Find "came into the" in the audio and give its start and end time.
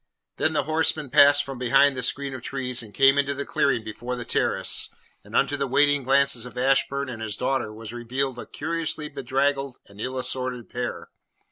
2.91-3.45